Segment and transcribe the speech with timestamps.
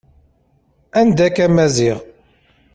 [0.99, 1.97] Anda-k a Maziɣ.